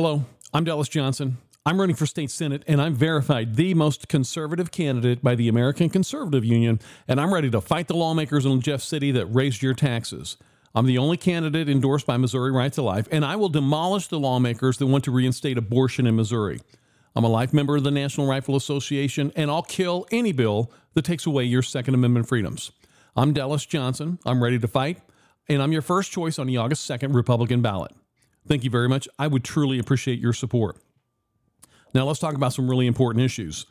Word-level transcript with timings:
Hello, 0.00 0.24
I'm 0.54 0.64
Delus 0.64 0.88
Johnson. 0.88 1.38
I'm 1.66 1.80
running 1.80 1.96
for 1.96 2.06
state 2.06 2.30
senate, 2.30 2.62
and 2.68 2.80
I'm 2.80 2.94
verified 2.94 3.56
the 3.56 3.74
most 3.74 4.06
conservative 4.06 4.70
candidate 4.70 5.24
by 5.24 5.34
the 5.34 5.48
American 5.48 5.90
Conservative 5.90 6.44
Union, 6.44 6.78
and 7.08 7.20
I'm 7.20 7.34
ready 7.34 7.50
to 7.50 7.60
fight 7.60 7.88
the 7.88 7.96
lawmakers 7.96 8.46
in 8.46 8.60
Jeff 8.60 8.80
City 8.80 9.10
that 9.10 9.26
raised 9.26 9.60
your 9.60 9.74
taxes. 9.74 10.36
I'm 10.72 10.86
the 10.86 10.98
only 10.98 11.16
candidate 11.16 11.68
endorsed 11.68 12.06
by 12.06 12.16
Missouri 12.16 12.52
Right 12.52 12.72
to 12.74 12.82
Life, 12.82 13.08
and 13.10 13.24
I 13.24 13.34
will 13.34 13.48
demolish 13.48 14.06
the 14.06 14.20
lawmakers 14.20 14.78
that 14.78 14.86
want 14.86 15.02
to 15.02 15.10
reinstate 15.10 15.58
abortion 15.58 16.06
in 16.06 16.14
Missouri. 16.14 16.60
I'm 17.16 17.24
a 17.24 17.28
life 17.28 17.52
member 17.52 17.76
of 17.76 17.82
the 17.82 17.90
National 17.90 18.28
Rifle 18.28 18.54
Association, 18.54 19.32
and 19.34 19.50
I'll 19.50 19.62
kill 19.62 20.06
any 20.12 20.30
bill 20.30 20.70
that 20.94 21.06
takes 21.06 21.26
away 21.26 21.42
your 21.42 21.62
Second 21.62 21.94
Amendment 21.94 22.28
freedoms. 22.28 22.70
I'm 23.16 23.34
Delus 23.34 23.66
Johnson. 23.66 24.20
I'm 24.24 24.44
ready 24.44 24.60
to 24.60 24.68
fight, 24.68 25.00
and 25.48 25.60
I'm 25.60 25.72
your 25.72 25.82
first 25.82 26.12
choice 26.12 26.38
on 26.38 26.46
the 26.46 26.56
August 26.56 26.88
2nd 26.88 27.16
Republican 27.16 27.62
ballot. 27.62 27.90
Thank 28.46 28.64
you 28.64 28.70
very 28.70 28.88
much. 28.88 29.08
I 29.18 29.26
would 29.26 29.44
truly 29.44 29.78
appreciate 29.78 30.18
your 30.18 30.32
support. 30.32 30.78
Now, 31.94 32.04
let's 32.04 32.18
talk 32.18 32.34
about 32.34 32.52
some 32.52 32.68
really 32.68 32.86
important 32.86 33.24
issues. 33.24 33.66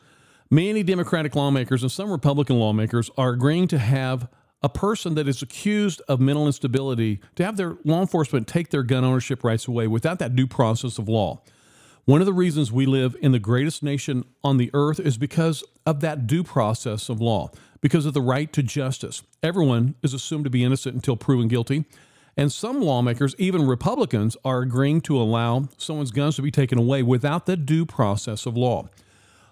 Many 0.50 0.82
Democratic 0.82 1.34
lawmakers 1.34 1.82
and 1.82 1.92
some 1.92 2.10
Republican 2.10 2.58
lawmakers 2.58 3.10
are 3.16 3.30
agreeing 3.30 3.68
to 3.68 3.78
have 3.78 4.28
a 4.62 4.68
person 4.68 5.14
that 5.14 5.28
is 5.28 5.42
accused 5.42 6.02
of 6.08 6.20
mental 6.20 6.46
instability 6.46 7.20
to 7.36 7.44
have 7.44 7.56
their 7.56 7.76
law 7.84 8.00
enforcement 8.00 8.48
take 8.48 8.70
their 8.70 8.82
gun 8.82 9.04
ownership 9.04 9.44
rights 9.44 9.68
away 9.68 9.86
without 9.86 10.18
that 10.18 10.34
due 10.34 10.46
process 10.46 10.98
of 10.98 11.08
law. 11.08 11.42
One 12.06 12.20
of 12.20 12.26
the 12.26 12.32
reasons 12.32 12.72
we 12.72 12.86
live 12.86 13.14
in 13.20 13.32
the 13.32 13.38
greatest 13.38 13.82
nation 13.82 14.24
on 14.42 14.56
the 14.56 14.70
earth 14.72 14.98
is 14.98 15.18
because 15.18 15.62
of 15.84 16.00
that 16.00 16.26
due 16.26 16.42
process 16.42 17.10
of 17.10 17.20
law, 17.20 17.50
because 17.82 18.06
of 18.06 18.14
the 18.14 18.22
right 18.22 18.50
to 18.54 18.62
justice. 18.62 19.22
Everyone 19.42 19.94
is 20.02 20.14
assumed 20.14 20.44
to 20.44 20.50
be 20.50 20.64
innocent 20.64 20.94
until 20.94 21.16
proven 21.16 21.48
guilty. 21.48 21.84
And 22.38 22.52
some 22.52 22.80
lawmakers, 22.80 23.34
even 23.36 23.66
Republicans, 23.66 24.36
are 24.44 24.60
agreeing 24.60 25.00
to 25.02 25.20
allow 25.20 25.68
someone's 25.76 26.12
guns 26.12 26.36
to 26.36 26.42
be 26.42 26.52
taken 26.52 26.78
away 26.78 27.02
without 27.02 27.46
the 27.46 27.56
due 27.56 27.84
process 27.84 28.46
of 28.46 28.56
law. 28.56 28.88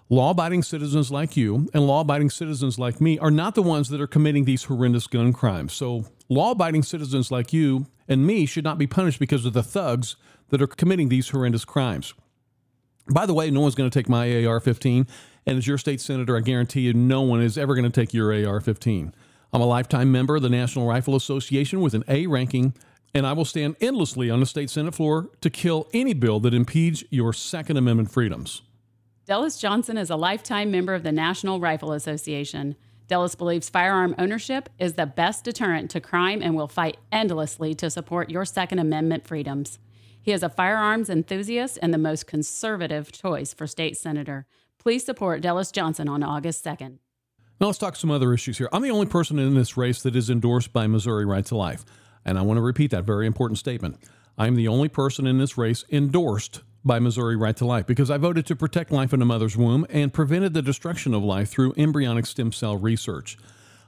Law 0.09 0.29
abiding 0.29 0.63
citizens 0.63 1.11
like 1.11 1.35
you 1.35 1.67
and 1.73 1.85
law 1.85 1.99
abiding 1.99 2.29
citizens 2.29 2.79
like 2.79 3.01
me 3.01 3.19
are 3.19 3.29
not 3.29 3.55
the 3.55 3.61
ones 3.61 3.89
that 3.89 3.99
are 3.99 4.07
committing 4.07 4.45
these 4.45 4.63
horrendous 4.63 5.05
gun 5.05 5.33
crimes. 5.33 5.73
So, 5.73 6.05
law 6.29 6.51
abiding 6.51 6.83
citizens 6.83 7.29
like 7.29 7.51
you 7.51 7.87
and 8.07 8.25
me 8.25 8.45
should 8.45 8.63
not 8.63 8.77
be 8.77 8.87
punished 8.87 9.19
because 9.19 9.45
of 9.45 9.51
the 9.51 9.63
thugs 9.63 10.15
that 10.47 10.61
are 10.61 10.67
committing 10.67 11.09
these 11.09 11.27
horrendous 11.27 11.65
crimes. 11.65 12.13
By 13.09 13.25
the 13.25 13.33
way, 13.33 13.51
no 13.51 13.59
one's 13.59 13.75
going 13.75 13.89
to 13.89 13.99
take 13.99 14.07
my 14.07 14.45
AR 14.45 14.61
15. 14.61 15.07
And 15.45 15.57
as 15.57 15.67
your 15.67 15.77
state 15.77 15.99
senator, 15.99 16.37
I 16.37 16.39
guarantee 16.39 16.81
you, 16.81 16.93
no 16.93 17.21
one 17.21 17.41
is 17.41 17.57
ever 17.57 17.75
going 17.75 17.83
to 17.83 18.01
take 18.01 18.13
your 18.13 18.31
AR 18.47 18.61
15. 18.61 19.13
I'm 19.53 19.61
a 19.61 19.65
lifetime 19.65 20.11
member 20.11 20.35
of 20.35 20.41
the 20.41 20.49
National 20.49 20.87
Rifle 20.87 21.15
Association 21.15 21.79
with 21.79 21.93
an 21.93 22.03
A 22.09 22.27
ranking, 22.27 22.73
and 23.13 23.25
I 23.25 23.31
will 23.31 23.45
stand 23.45 23.77
endlessly 23.79 24.29
on 24.29 24.41
the 24.41 24.45
state 24.45 24.69
Senate 24.69 24.93
floor 24.93 25.29
to 25.39 25.49
kill 25.49 25.87
any 25.93 26.13
bill 26.13 26.41
that 26.41 26.53
impedes 26.53 27.03
your 27.09 27.31
Second 27.31 27.77
Amendment 27.77 28.11
freedoms. 28.11 28.61
Delus 29.25 29.59
Johnson 29.59 29.97
is 29.97 30.09
a 30.09 30.17
lifetime 30.17 30.69
member 30.69 30.93
of 30.93 31.03
the 31.03 31.13
National 31.13 31.61
Rifle 31.61 31.93
Association. 31.93 32.75
Delus 33.07 33.37
believes 33.37 33.69
firearm 33.69 34.15
ownership 34.17 34.67
is 34.79 34.93
the 34.93 35.05
best 35.05 35.45
deterrent 35.45 35.89
to 35.91 36.01
crime 36.01 36.41
and 36.41 36.55
will 36.55 36.67
fight 36.67 36.97
endlessly 37.09 37.73
to 37.75 37.89
support 37.89 38.29
your 38.29 38.43
Second 38.43 38.79
Amendment 38.79 39.25
freedoms. 39.25 39.79
He 40.21 40.33
is 40.33 40.43
a 40.43 40.49
firearms 40.49 41.09
enthusiast 41.09 41.79
and 41.81 41.93
the 41.93 41.97
most 41.97 42.27
conservative 42.27 43.13
choice 43.13 43.53
for 43.53 43.65
state 43.65 43.95
senator. 43.95 44.45
Please 44.77 45.05
support 45.05 45.41
Delus 45.41 45.71
Johnson 45.71 46.09
on 46.09 46.21
August 46.21 46.65
2nd. 46.65 46.97
Now 47.59 47.67
let's 47.67 47.79
talk 47.79 47.95
some 47.95 48.11
other 48.11 48.33
issues 48.33 48.59
here. 48.59 48.69
I'm 48.71 48.83
the 48.83 48.91
only 48.91 49.07
person 49.07 49.39
in 49.39 49.55
this 49.55 49.77
race 49.77 50.03
that 50.03 50.15
is 50.15 50.29
endorsed 50.29 50.73
by 50.73 50.85
Missouri 50.85 51.25
Right 51.25 51.45
to 51.47 51.57
Life. 51.57 51.85
And 52.23 52.37
I 52.37 52.43
want 52.43 52.57
to 52.57 52.61
repeat 52.61 52.91
that 52.91 53.03
very 53.03 53.25
important 53.25 53.57
statement. 53.57 53.97
I'm 54.37 54.53
the 54.53 54.67
only 54.67 54.89
person 54.89 55.25
in 55.25 55.39
this 55.39 55.57
race 55.57 55.83
endorsed 55.89 56.61
by 56.85 56.99
Missouri 56.99 57.35
Right 57.35 57.57
to 57.57 57.65
Life 57.65 57.87
because 57.87 58.11
I 58.11 58.17
voted 58.17 58.45
to 58.45 58.55
protect 58.55 58.91
life 58.91 59.11
in 59.11 59.23
a 59.23 59.25
mother's 59.25 59.57
womb 59.57 59.87
and 59.89 60.13
prevented 60.13 60.53
the 60.53 60.61
destruction 60.61 61.15
of 61.15 61.23
life 61.23 61.49
through 61.49 61.73
embryonic 61.77 62.27
stem 62.27 62.51
cell 62.51 62.77
research. 62.77 63.39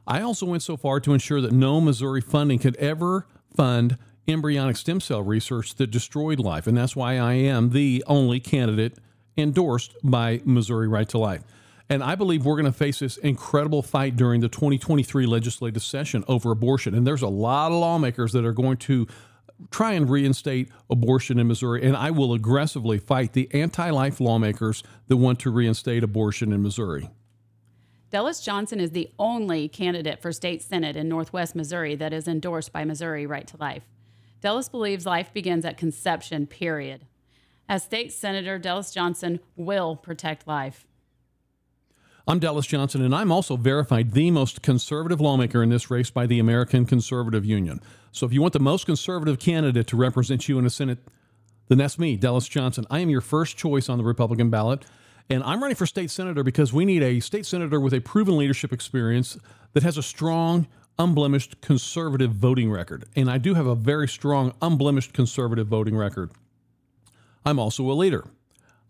I 0.07 0.21
also 0.21 0.47
went 0.47 0.63
so 0.63 0.75
far 0.75 0.99
to 1.01 1.13
ensure 1.13 1.39
that 1.39 1.51
no 1.51 1.79
Missouri 1.79 2.21
funding 2.21 2.57
could 2.57 2.75
ever 2.77 3.27
fund 3.55 3.99
embryonic 4.27 4.77
stem 4.77 4.99
cell 4.99 5.21
research 5.21 5.75
that 5.75 5.91
destroyed 5.91 6.39
life. 6.39 6.65
And 6.65 6.75
that's 6.75 6.95
why 6.95 7.19
I 7.19 7.33
am 7.33 7.69
the 7.69 8.03
only 8.07 8.39
candidate 8.39 8.97
endorsed 9.37 9.95
by 10.03 10.41
Missouri 10.43 10.87
Right 10.87 11.07
to 11.09 11.19
Life. 11.19 11.43
And 11.89 12.03
I 12.03 12.13
believe 12.15 12.45
we're 12.45 12.55
going 12.55 12.65
to 12.65 12.71
face 12.71 12.99
this 12.99 13.17
incredible 13.17 13.81
fight 13.81 14.15
during 14.15 14.41
the 14.41 14.49
2023 14.49 15.25
legislative 15.25 15.81
session 15.81 16.23
over 16.27 16.51
abortion. 16.51 16.93
And 16.93 17.05
there's 17.05 17.23
a 17.23 17.27
lot 17.27 17.71
of 17.71 17.79
lawmakers 17.79 18.31
that 18.33 18.45
are 18.45 18.53
going 18.53 18.77
to 18.77 19.07
try 19.71 19.93
and 19.93 20.09
reinstate 20.09 20.69
abortion 20.89 21.39
in 21.39 21.47
Missouri. 21.47 21.83
And 21.83 21.97
I 21.97 22.11
will 22.11 22.33
aggressively 22.33 22.99
fight 22.99 23.33
the 23.33 23.49
anti 23.53 23.89
life 23.89 24.19
lawmakers 24.19 24.83
that 25.07 25.17
want 25.17 25.39
to 25.39 25.49
reinstate 25.49 26.03
abortion 26.03 26.53
in 26.53 26.61
Missouri. 26.61 27.09
Delus 28.11 28.43
Johnson 28.43 28.79
is 28.79 28.91
the 28.91 29.09
only 29.19 29.67
candidate 29.67 30.21
for 30.21 30.31
state 30.31 30.61
senate 30.61 30.95
in 30.95 31.07
Northwest 31.09 31.55
Missouri 31.55 31.95
that 31.95 32.13
is 32.13 32.27
endorsed 32.27 32.71
by 32.71 32.83
Missouri 32.83 33.25
Right 33.27 33.47
to 33.47 33.57
Life. 33.57 33.83
Delus 34.41 34.69
believes 34.69 35.05
life 35.05 35.33
begins 35.33 35.65
at 35.65 35.77
conception, 35.77 36.47
period. 36.47 37.05
As 37.67 37.83
state 37.83 38.11
senator, 38.11 38.59
Delus 38.59 38.93
Johnson 38.93 39.39
will 39.55 39.95
protect 39.95 40.47
life. 40.47 40.87
I'm 42.29 42.39
Delus 42.39 42.67
Johnson, 42.67 43.01
and 43.01 43.15
I'm 43.15 43.31
also 43.31 43.57
verified 43.57 44.11
the 44.11 44.29
most 44.29 44.61
conservative 44.61 45.19
lawmaker 45.19 45.63
in 45.63 45.69
this 45.69 45.89
race 45.89 46.11
by 46.11 46.27
the 46.27 46.37
American 46.37 46.85
Conservative 46.85 47.43
Union. 47.43 47.81
So 48.11 48.27
if 48.27 48.33
you 48.33 48.39
want 48.39 48.53
the 48.53 48.59
most 48.59 48.85
conservative 48.85 49.39
candidate 49.39 49.87
to 49.87 49.97
represent 49.97 50.47
you 50.47 50.59
in 50.59 50.63
the 50.63 50.69
Senate, 50.69 50.99
then 51.69 51.79
that's 51.79 51.97
me, 51.97 52.19
Delus 52.19 52.47
Johnson. 52.47 52.85
I 52.91 52.99
am 52.99 53.09
your 53.09 53.21
first 53.21 53.57
choice 53.57 53.89
on 53.89 53.97
the 53.97 54.03
Republican 54.03 54.51
ballot. 54.51 54.85
And 55.27 55.41
I'm 55.41 55.59
running 55.59 55.75
for 55.75 55.87
state 55.87 56.11
senator 56.11 56.43
because 56.43 56.71
we 56.71 56.85
need 56.85 57.01
a 57.01 57.19
state 57.19 57.47
senator 57.47 57.79
with 57.79 57.95
a 57.95 57.99
proven 57.99 58.37
leadership 58.37 58.71
experience 58.71 59.35
that 59.73 59.81
has 59.81 59.97
a 59.97 60.03
strong, 60.03 60.67
unblemished 60.99 61.61
conservative 61.61 62.33
voting 62.33 62.69
record. 62.69 63.05
And 63.15 63.27
I 63.27 63.39
do 63.39 63.55
have 63.55 63.65
a 63.65 63.73
very 63.73 64.07
strong, 64.07 64.53
unblemished 64.61 65.13
conservative 65.13 65.65
voting 65.65 65.97
record. 65.97 66.29
I'm 67.43 67.57
also 67.57 67.89
a 67.89 67.93
leader. 67.93 68.25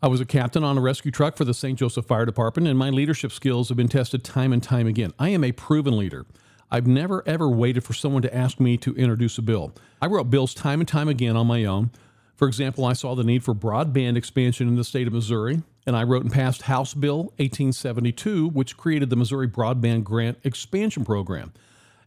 I 0.02 0.08
was 0.08 0.22
a 0.22 0.26
captain 0.26 0.64
on 0.64 0.78
a 0.78 0.82
rescue 0.82 1.12
truck 1.12 1.36
for 1.36 1.44
the 1.44 1.54
St. 1.54 1.78
Joseph 1.78 2.06
Fire 2.06 2.26
Department, 2.26 2.70
and 2.70 2.80
my 2.80 2.90
leadership 2.90 3.34
skills 3.34 3.68
have 3.68 3.76
been 3.76 3.90
tested 3.90 4.24
time 4.24 4.54
and 4.54 4.64
time 4.64 4.88
again. 4.88 5.14
I 5.20 5.28
am 5.30 5.44
a 5.44 5.52
proven 5.52 5.98
leader. 5.98 6.26
I've 6.72 6.88
never 6.88 7.22
ever 7.28 7.50
waited 7.50 7.84
for 7.84 7.92
someone 7.92 8.22
to 8.22 8.34
ask 8.34 8.62
me 8.62 8.78
to 8.78 8.96
introduce 8.96 9.38
a 9.38 9.42
bill. 9.42 9.74
I 10.02 10.06
wrote 10.06 10.30
bills 10.30 10.54
time 10.54 10.80
and 10.80 10.88
time 10.88 11.10
again 11.10 11.36
on 11.36 11.48
my 11.48 11.66
own. 11.66 11.92
For 12.38 12.48
example, 12.48 12.86
I 12.86 12.94
saw 12.94 13.14
the 13.14 13.26
need 13.26 13.44
for 13.44 13.54
broadband 13.54 14.16
expansion 14.16 14.70
in 14.70 14.78
the 14.78 14.86
state 14.86 15.06
of 15.06 15.12
Missouri, 15.12 15.64
and 15.86 15.98
I 15.98 16.04
wrote 16.04 16.24
and 16.24 16.32
passed 16.32 16.62
House 16.62 16.94
Bill 16.94 17.24
1872, 17.36 18.48
which 18.48 18.78
created 18.78 19.10
the 19.10 19.18
Missouri 19.18 19.50
Broadband 19.50 20.06
Grant 20.06 20.38
Expansion 20.46 21.04
Program. 21.04 21.52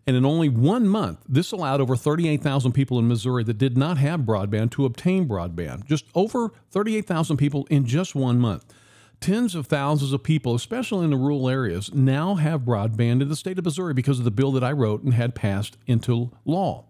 And 0.07 0.17
in 0.17 0.25
only 0.25 0.49
one 0.49 0.89
month, 0.89 1.21
this 1.29 1.53
allowed 1.53 1.81
over 1.81 1.95
38,000 1.95 2.73
people 2.73 2.99
in 2.99 3.07
Missouri 3.07 3.45
that 3.45 3.59
did 3.59 3.77
not 3.79 3.99
have 3.99 4.21
broadband 4.21 4.73
to 4.73 4.85
obtain 4.85 5.29
broadband. 5.29 5.85
Just 5.87 6.07
over 6.15 6.53
38,000 6.71 7.37
people 7.37 7.67
in 7.71 7.87
just 7.87 8.15
one 8.15 8.41
month. 8.41 8.65
Tens 9.21 9.55
of 9.55 9.69
thousands 9.69 10.13
of 10.13 10.25
people, 10.25 10.57
especially 10.57 11.05
in 11.05 11.11
the 11.11 11.17
rural 11.17 11.49
areas, 11.49 11.95
now 11.95 12.35
have 12.35 12.63
broadband 12.63 13.23
in 13.23 13.29
the 13.29 13.37
state 13.37 13.57
of 13.57 13.65
Missouri 13.65 13.95
because 13.95 14.19
of 14.19 14.25
the 14.25 14.33
bill 14.33 14.51
that 14.51 14.65
I 14.65 14.73
wrote 14.73 15.05
and 15.05 15.15
had 15.15 15.37
passed 15.37 15.77
into 15.87 16.33
law. 16.45 16.87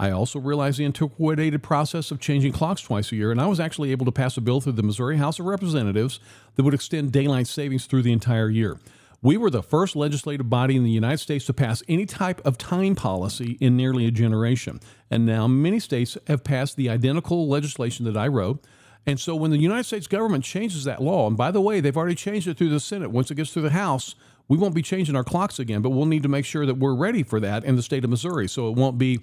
I 0.00 0.10
also 0.10 0.40
realized 0.40 0.78
the 0.78 0.84
antiquated 0.84 1.62
process 1.62 2.10
of 2.10 2.18
changing 2.18 2.52
clocks 2.52 2.82
twice 2.82 3.12
a 3.12 3.16
year, 3.16 3.30
and 3.30 3.40
I 3.40 3.46
was 3.46 3.60
actually 3.60 3.92
able 3.92 4.06
to 4.06 4.12
pass 4.12 4.36
a 4.36 4.40
bill 4.40 4.60
through 4.60 4.72
the 4.72 4.82
Missouri 4.82 5.18
House 5.18 5.38
of 5.38 5.46
Representatives 5.46 6.18
that 6.56 6.64
would 6.64 6.74
extend 6.74 7.12
daylight 7.12 7.46
savings 7.46 7.86
through 7.86 8.02
the 8.02 8.12
entire 8.12 8.48
year. 8.48 8.80
We 9.20 9.36
were 9.36 9.50
the 9.50 9.62
first 9.62 9.96
legislative 9.96 10.48
body 10.48 10.76
in 10.76 10.84
the 10.84 10.90
United 10.90 11.18
States 11.18 11.44
to 11.46 11.52
pass 11.52 11.82
any 11.88 12.06
type 12.06 12.40
of 12.46 12.56
time 12.56 12.94
policy 12.94 13.58
in 13.60 13.76
nearly 13.76 14.06
a 14.06 14.12
generation. 14.12 14.78
And 15.10 15.26
now 15.26 15.48
many 15.48 15.80
states 15.80 16.16
have 16.28 16.44
passed 16.44 16.76
the 16.76 16.88
identical 16.88 17.48
legislation 17.48 18.04
that 18.04 18.16
I 18.16 18.28
wrote. 18.28 18.64
And 19.06 19.18
so 19.18 19.34
when 19.34 19.50
the 19.50 19.58
United 19.58 19.84
States 19.84 20.06
government 20.06 20.44
changes 20.44 20.84
that 20.84 21.02
law, 21.02 21.26
and 21.26 21.36
by 21.36 21.50
the 21.50 21.60
way, 21.60 21.80
they've 21.80 21.96
already 21.96 22.14
changed 22.14 22.46
it 22.46 22.56
through 22.56 22.68
the 22.68 22.78
Senate, 22.78 23.10
once 23.10 23.30
it 23.30 23.34
gets 23.34 23.52
through 23.52 23.62
the 23.62 23.70
House, 23.70 24.14
we 24.46 24.56
won't 24.56 24.74
be 24.74 24.82
changing 24.82 25.16
our 25.16 25.24
clocks 25.24 25.58
again, 25.58 25.82
but 25.82 25.90
we'll 25.90 26.06
need 26.06 26.22
to 26.22 26.28
make 26.28 26.44
sure 26.44 26.64
that 26.64 26.76
we're 26.76 26.94
ready 26.94 27.22
for 27.22 27.40
that 27.40 27.64
in 27.64 27.74
the 27.74 27.82
state 27.82 28.04
of 28.04 28.10
Missouri. 28.10 28.48
So 28.48 28.68
it 28.68 28.76
won't 28.76 28.98
be 28.98 29.20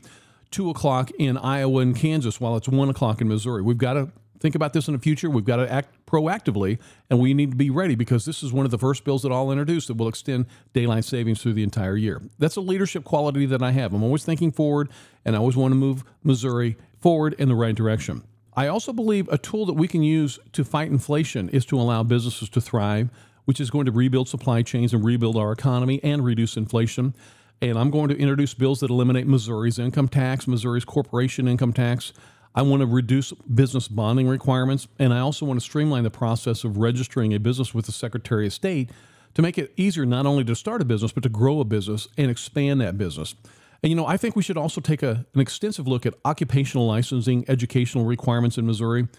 two 0.52 0.70
o'clock 0.70 1.10
in 1.18 1.38
Iowa 1.38 1.82
and 1.82 1.96
Kansas 1.96 2.42
while 2.42 2.58
it's 2.58 2.68
one 2.68 2.90
o'clock 2.90 3.22
in 3.22 3.30
Missouri. 3.30 3.62
We've 3.62 3.78
got 3.78 3.94
to 3.94 4.10
think 4.40 4.56
about 4.56 4.74
this 4.74 4.88
in 4.88 4.94
the 4.94 5.00
future. 5.00 5.30
We've 5.30 5.46
got 5.46 5.58
to 5.58 5.72
act 5.72 6.05
proactively, 6.06 6.80
and 7.10 7.20
we 7.20 7.34
need 7.34 7.52
to 7.52 7.58
be 7.58 7.70
ready 7.70 7.96
because 7.96 8.26
this 8.26 8.44
is 8.44 8.54
one 8.54 8.66
of 8.66 8.72
the 8.72 8.78
first 8.78 9.04
bills 9.04 9.24
that 9.24 9.32
I'll 9.32 9.52
introduce 9.52 9.88
that 9.88 9.98
will 9.98 10.08
extend 10.08 10.46
daylight 10.74 11.06
savings 11.06 11.42
through 11.42 11.54
the 11.54 11.64
entire 11.64 11.98
year. 11.98 12.22
That's 12.40 12.56
a 12.56 12.62
leadership 12.62 13.04
quality 13.04 13.46
that 13.48 13.62
I 13.62 13.72
have. 13.72 13.94
I'm 13.94 14.04
always 14.04 14.26
thinking 14.26 14.52
forward, 14.52 14.90
and 15.24 15.36
I 15.36 15.40
always 15.40 15.56
want 15.56 15.72
to 15.72 15.76
move 15.76 16.04
Missouri 16.24 16.78
forward 17.00 17.34
in 17.40 17.48
the 17.48 17.56
right 17.56 17.76
direction. 17.76 18.24
I 18.56 18.68
also 18.68 18.94
believe 18.94 19.28
a 19.30 19.38
tool 19.38 19.66
that 19.66 19.74
we 19.74 19.88
can 19.88 20.02
use 20.02 20.40
to 20.54 20.64
fight 20.64 20.90
inflation 20.90 21.50
is 21.50 21.66
to 21.66 21.80
allow 21.80 22.04
businesses 22.04 22.50
to 22.50 22.62
thrive, 22.62 23.10
which 23.44 23.60
is 23.60 23.70
going 23.70 23.86
to 23.86 23.92
rebuild 23.92 24.30
supply 24.30 24.62
chains 24.62 24.94
and 24.94 25.04
rebuild 25.04 25.36
our 25.36 25.52
economy 25.52 26.00
and 26.04 26.24
reduce 26.24 26.56
inflation. 26.56 27.14
And 27.62 27.78
I'm 27.78 27.90
going 27.90 28.10
to 28.10 28.18
introduce 28.18 28.54
bills 28.54 28.80
that 28.80 28.90
eliminate 28.90 29.28
Missouri's 29.28 29.80
income 29.80 30.08
tax, 30.08 30.48
Missouri's 30.48 30.86
corporation 30.86 31.48
income 31.48 31.74
tax, 31.74 32.14
I 32.58 32.62
want 32.62 32.80
to 32.80 32.86
reduce 32.86 33.34
business 33.34 33.90
bonding 33.90 34.30
requirements, 34.30 34.88
and 34.98 35.14
I 35.14 35.20
also 35.20 35.46
want 35.46 35.60
to 35.60 35.64
streamline 35.64 36.04
the 36.04 36.10
process 36.10 36.64
of 36.64 36.78
registering 36.78 37.34
a 37.34 37.40
business 37.40 37.74
with 37.74 37.86
the 37.86 37.92
Secretary 37.92 38.48
of 38.48 38.54
State 38.54 38.90
to 39.34 39.42
make 39.42 39.58
it 39.58 39.74
easier 39.76 40.06
not 40.06 40.26
only 40.26 40.46
to 40.46 40.56
start 40.56 40.82
a 40.82 40.86
business, 40.86 41.12
but 41.12 41.24
to 41.24 41.30
grow 41.30 41.60
a 41.60 41.66
business 41.66 42.08
and 42.18 42.32
expand 42.32 42.80
that 42.80 42.98
business. 42.98 43.36
And 43.84 43.90
you 43.90 43.96
know, 43.96 44.08
I 44.08 44.16
think 44.16 44.38
we 44.38 44.42
should 44.42 44.58
also 44.58 44.80
take 44.80 45.04
a, 45.04 45.26
an 45.34 45.42
extensive 45.42 45.86
look 45.86 46.06
at 46.06 46.14
occupational 46.24 46.88
licensing, 46.88 47.44
educational 47.50 48.06
requirements 48.06 48.58
in 48.58 48.66
Missouri. 48.66 49.10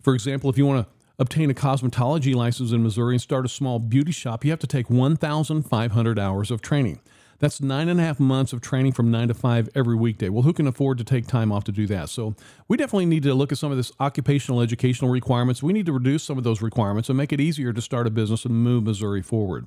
For 0.00 0.14
example, 0.14 0.48
if 0.48 0.56
you 0.56 0.64
want 0.64 0.86
to 0.86 0.92
obtain 1.18 1.50
a 1.50 1.54
cosmetology 1.54 2.34
license 2.34 2.72
in 2.72 2.82
Missouri 2.82 3.14
and 3.14 3.20
start 3.20 3.44
a 3.44 3.50
small 3.50 3.78
beauty 3.78 4.12
shop, 4.12 4.46
you 4.46 4.50
have 4.50 4.60
to 4.60 4.66
take 4.66 4.88
1,500 4.88 6.18
hours 6.18 6.50
of 6.50 6.62
training. 6.62 7.00
That's 7.40 7.60
nine 7.60 7.88
and 7.88 8.00
a 8.00 8.02
half 8.02 8.18
months 8.18 8.52
of 8.52 8.60
training 8.60 8.92
from 8.92 9.10
nine 9.10 9.28
to 9.28 9.34
five 9.34 9.68
every 9.74 9.94
weekday. 9.94 10.28
Well, 10.28 10.42
who 10.42 10.52
can 10.52 10.66
afford 10.66 10.98
to 10.98 11.04
take 11.04 11.26
time 11.26 11.52
off 11.52 11.64
to 11.64 11.72
do 11.72 11.86
that? 11.86 12.08
So 12.08 12.34
we 12.66 12.76
definitely 12.76 13.06
need 13.06 13.22
to 13.22 13.34
look 13.34 13.52
at 13.52 13.58
some 13.58 13.70
of 13.70 13.76
this 13.76 13.92
occupational 14.00 14.60
educational 14.60 15.10
requirements. 15.10 15.62
We 15.62 15.72
need 15.72 15.86
to 15.86 15.92
reduce 15.92 16.24
some 16.24 16.36
of 16.36 16.44
those 16.44 16.60
requirements 16.60 17.08
and 17.08 17.16
make 17.16 17.32
it 17.32 17.40
easier 17.40 17.72
to 17.72 17.80
start 17.80 18.06
a 18.08 18.10
business 18.10 18.44
and 18.44 18.54
move 18.54 18.84
Missouri 18.84 19.22
forward. 19.22 19.66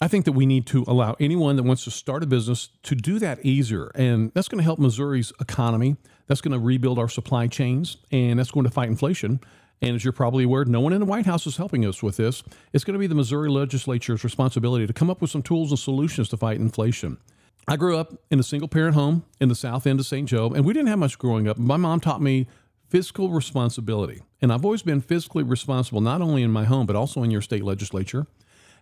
I 0.00 0.08
think 0.08 0.24
that 0.24 0.32
we 0.32 0.44
need 0.44 0.66
to 0.66 0.84
allow 0.88 1.14
anyone 1.20 1.54
that 1.56 1.62
wants 1.62 1.84
to 1.84 1.90
start 1.90 2.24
a 2.24 2.26
business 2.26 2.68
to 2.82 2.96
do 2.96 3.20
that 3.20 3.44
easier. 3.44 3.92
And 3.94 4.32
that's 4.34 4.48
going 4.48 4.58
to 4.58 4.64
help 4.64 4.80
Missouri's 4.80 5.32
economy. 5.40 5.96
That's 6.26 6.40
going 6.40 6.52
to 6.52 6.58
rebuild 6.58 6.98
our 6.98 7.08
supply 7.08 7.46
chains 7.46 7.96
and 8.10 8.38
that's 8.38 8.50
going 8.50 8.64
to 8.64 8.72
fight 8.72 8.88
inflation. 8.88 9.40
And 9.82 9.94
as 9.94 10.04
you're 10.04 10.12
probably 10.12 10.44
aware, 10.44 10.64
no 10.64 10.80
one 10.80 10.92
in 10.92 11.00
the 11.00 11.06
White 11.06 11.26
House 11.26 11.46
is 11.46 11.56
helping 11.56 11.84
us 11.84 12.02
with 12.02 12.16
this. 12.16 12.42
It's 12.72 12.84
going 12.84 12.94
to 12.94 12.98
be 12.98 13.06
the 13.06 13.14
Missouri 13.14 13.50
legislature's 13.50 14.24
responsibility 14.24 14.86
to 14.86 14.92
come 14.92 15.10
up 15.10 15.20
with 15.20 15.30
some 15.30 15.42
tools 15.42 15.70
and 15.70 15.78
solutions 15.78 16.28
to 16.30 16.36
fight 16.36 16.58
inflation. 16.58 17.18
I 17.66 17.76
grew 17.76 17.96
up 17.96 18.14
in 18.30 18.38
a 18.38 18.42
single 18.42 18.68
parent 18.68 18.94
home 18.94 19.24
in 19.40 19.48
the 19.48 19.54
south 19.54 19.86
end 19.86 20.00
of 20.00 20.06
St. 20.06 20.28
Joe, 20.28 20.52
and 20.54 20.64
we 20.64 20.72
didn't 20.72 20.88
have 20.88 20.98
much 20.98 21.18
growing 21.18 21.48
up. 21.48 21.58
My 21.58 21.76
mom 21.76 22.00
taught 22.00 22.20
me 22.20 22.46
fiscal 22.88 23.30
responsibility. 23.30 24.22
And 24.40 24.52
I've 24.52 24.64
always 24.64 24.82
been 24.82 25.02
fiscally 25.02 25.48
responsible, 25.48 26.00
not 26.00 26.20
only 26.20 26.42
in 26.42 26.50
my 26.50 26.64
home, 26.64 26.86
but 26.86 26.94
also 26.94 27.22
in 27.22 27.30
your 27.30 27.40
state 27.40 27.64
legislature. 27.64 28.26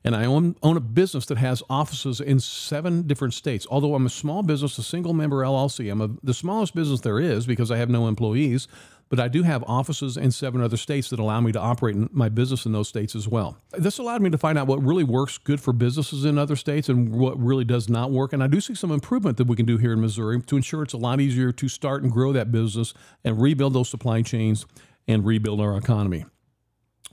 And 0.04 0.16
I 0.16 0.24
own, 0.24 0.56
own 0.62 0.76
a 0.76 0.80
business 0.80 1.26
that 1.26 1.38
has 1.38 1.62
offices 1.70 2.20
in 2.20 2.40
seven 2.40 3.06
different 3.06 3.34
states. 3.34 3.66
Although 3.70 3.94
I'm 3.94 4.06
a 4.06 4.10
small 4.10 4.42
business, 4.42 4.76
a 4.78 4.82
single 4.82 5.14
member 5.14 5.36
LLC, 5.38 5.90
I'm 5.90 6.00
a, 6.00 6.10
the 6.22 6.34
smallest 6.34 6.74
business 6.74 7.00
there 7.00 7.20
is 7.20 7.46
because 7.46 7.70
I 7.70 7.76
have 7.76 7.88
no 7.88 8.08
employees 8.08 8.66
but 9.12 9.20
I 9.20 9.28
do 9.28 9.42
have 9.42 9.62
offices 9.64 10.16
in 10.16 10.30
seven 10.30 10.62
other 10.62 10.78
states 10.78 11.10
that 11.10 11.18
allow 11.18 11.38
me 11.42 11.52
to 11.52 11.60
operate 11.60 11.94
my 12.14 12.30
business 12.30 12.64
in 12.64 12.72
those 12.72 12.88
states 12.88 13.14
as 13.14 13.28
well. 13.28 13.58
This 13.72 13.98
allowed 13.98 14.22
me 14.22 14.30
to 14.30 14.38
find 14.38 14.58
out 14.58 14.66
what 14.66 14.82
really 14.82 15.04
works 15.04 15.36
good 15.36 15.60
for 15.60 15.74
businesses 15.74 16.24
in 16.24 16.38
other 16.38 16.56
states 16.56 16.88
and 16.88 17.12
what 17.12 17.38
really 17.38 17.66
does 17.66 17.90
not 17.90 18.10
work. 18.10 18.32
And 18.32 18.42
I 18.42 18.46
do 18.46 18.58
see 18.58 18.74
some 18.74 18.90
improvement 18.90 19.36
that 19.36 19.46
we 19.46 19.54
can 19.54 19.66
do 19.66 19.76
here 19.76 19.92
in 19.92 20.00
Missouri 20.00 20.40
to 20.40 20.56
ensure 20.56 20.82
it's 20.82 20.94
a 20.94 20.96
lot 20.96 21.20
easier 21.20 21.52
to 21.52 21.68
start 21.68 22.02
and 22.02 22.10
grow 22.10 22.32
that 22.32 22.50
business 22.50 22.94
and 23.22 23.38
rebuild 23.38 23.74
those 23.74 23.90
supply 23.90 24.22
chains 24.22 24.64
and 25.06 25.26
rebuild 25.26 25.60
our 25.60 25.76
economy. 25.76 26.24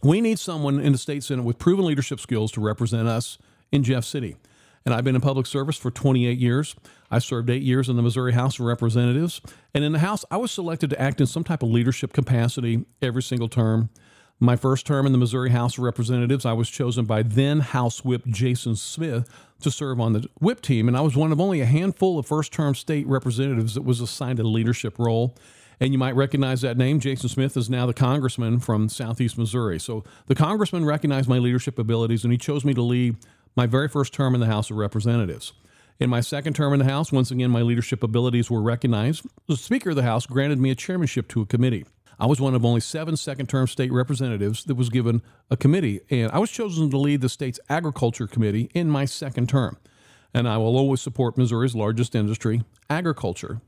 We 0.01 0.21
need 0.21 0.39
someone 0.39 0.79
in 0.79 0.93
the 0.93 0.97
state 0.97 1.25
senate 1.25 1.43
with 1.43 1.59
proven 1.59 1.83
leadership 1.83 2.21
skills 2.21 2.53
to 2.53 2.61
represent 2.61 3.09
us 3.09 3.37
in 3.73 3.83
Jeff 3.83 4.05
City 4.05 4.37
and 4.85 4.93
I've 4.93 5.03
been 5.03 5.15
in 5.15 5.21
public 5.21 5.45
service 5.45 5.77
for 5.77 5.91
28 5.91 6.37
years. 6.37 6.75
I 7.11 7.19
served 7.19 7.49
eight 7.49 7.63
years 7.63 7.89
in 7.89 7.95
the 7.95 8.01
Missouri 8.01 8.33
House 8.33 8.59
of 8.59 8.65
Representatives. 8.65 9.41
And 9.73 9.83
in 9.83 9.91
the 9.91 9.99
House, 9.99 10.25
I 10.29 10.37
was 10.37 10.51
selected 10.51 10.89
to 10.91 11.01
act 11.01 11.19
in 11.19 11.27
some 11.27 11.43
type 11.43 11.63
of 11.63 11.69
leadership 11.69 12.13
capacity 12.13 12.85
every 13.01 13.23
single 13.23 13.49
term. 13.49 13.89
My 14.41 14.55
first 14.55 14.85
term 14.85 15.05
in 15.05 15.11
the 15.11 15.17
Missouri 15.17 15.49
House 15.49 15.77
of 15.77 15.83
Representatives, 15.83 16.45
I 16.45 16.53
was 16.53 16.69
chosen 16.69 17.05
by 17.05 17.23
then 17.23 17.59
House 17.59 18.05
Whip 18.05 18.25
Jason 18.27 18.75
Smith 18.75 19.27
to 19.61 19.69
serve 19.69 19.99
on 19.99 20.13
the 20.13 20.29
whip 20.39 20.61
team. 20.61 20.87
And 20.87 20.95
I 20.95 21.01
was 21.01 21.17
one 21.17 21.33
of 21.33 21.41
only 21.41 21.59
a 21.59 21.65
handful 21.65 22.17
of 22.17 22.25
first 22.25 22.53
term 22.53 22.73
state 22.73 23.05
representatives 23.05 23.73
that 23.73 23.83
was 23.83 23.99
assigned 23.99 24.39
a 24.39 24.43
leadership 24.43 24.97
role. 24.97 25.35
And 25.81 25.91
you 25.91 25.97
might 25.97 26.15
recognize 26.15 26.61
that 26.61 26.77
name. 26.77 26.99
Jason 26.99 27.29
Smith 27.29 27.57
is 27.57 27.69
now 27.69 27.85
the 27.85 27.93
congressman 27.93 28.59
from 28.59 28.87
Southeast 28.87 29.37
Missouri. 29.37 29.79
So 29.79 30.03
the 30.27 30.35
congressman 30.35 30.85
recognized 30.85 31.27
my 31.27 31.37
leadership 31.37 31.79
abilities 31.79 32.23
and 32.23 32.31
he 32.31 32.37
chose 32.37 32.63
me 32.63 32.73
to 32.73 32.81
lead 32.81 33.17
my 33.55 33.65
very 33.65 33.87
first 33.89 34.13
term 34.13 34.35
in 34.35 34.41
the 34.41 34.47
House 34.47 34.69
of 34.69 34.77
Representatives. 34.77 35.53
In 35.99 36.09
my 36.09 36.21
second 36.21 36.53
term 36.53 36.71
in 36.71 36.79
the 36.79 36.85
House, 36.85 37.11
once 37.11 37.29
again, 37.29 37.51
my 37.51 37.61
leadership 37.61 38.03
abilities 38.03 38.49
were 38.49 38.61
recognized. 38.61 39.25
The 39.47 39.57
Speaker 39.57 39.89
of 39.89 39.97
the 39.97 40.03
House 40.03 40.25
granted 40.25 40.57
me 40.57 40.71
a 40.71 40.75
chairmanship 40.75 41.27
to 41.29 41.41
a 41.41 41.45
committee. 41.45 41.85
I 42.17 42.25
was 42.25 42.39
one 42.39 42.55
of 42.55 42.63
only 42.63 42.79
seven 42.79 43.17
second 43.17 43.47
term 43.47 43.67
state 43.67 43.91
representatives 43.91 44.63
that 44.63 44.75
was 44.75 44.87
given 44.87 45.21
a 45.51 45.57
committee, 45.57 45.99
and 46.09 46.31
I 46.31 46.39
was 46.39 46.51
chosen 46.51 46.89
to 46.89 46.97
lead 46.97 47.19
the 47.19 47.27
state's 47.27 47.59
agriculture 47.67 48.27
committee 48.27 48.69
in 48.73 48.89
my 48.89 49.03
second 49.03 49.49
term. 49.49 49.77
And 50.33 50.47
I 50.47 50.55
will 50.57 50.77
always 50.77 51.01
support 51.01 51.37
Missouri's 51.37 51.75
largest 51.75 52.15
industry, 52.15 52.63
agriculture. 52.89 53.59